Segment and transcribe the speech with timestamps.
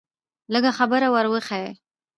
[0.53, 1.71] لږه خبره ور وښیه.